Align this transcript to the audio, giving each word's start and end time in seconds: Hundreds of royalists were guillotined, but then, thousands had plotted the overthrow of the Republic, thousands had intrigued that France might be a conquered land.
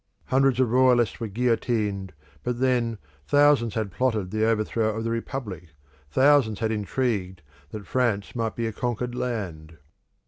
Hundreds 0.29 0.59
of 0.59 0.71
royalists 0.71 1.19
were 1.19 1.27
guillotined, 1.27 2.11
but 2.43 2.59
then, 2.59 2.97
thousands 3.27 3.75
had 3.75 3.91
plotted 3.91 4.31
the 4.31 4.43
overthrow 4.43 4.97
of 4.97 5.03
the 5.03 5.11
Republic, 5.11 5.67
thousands 6.09 6.57
had 6.57 6.71
intrigued 6.71 7.43
that 7.69 7.85
France 7.85 8.35
might 8.35 8.55
be 8.55 8.65
a 8.65 8.73
conquered 8.73 9.13
land. 9.13 9.77